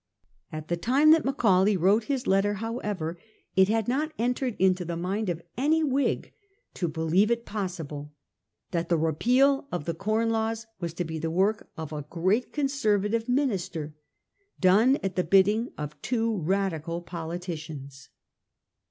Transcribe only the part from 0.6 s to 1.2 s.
the time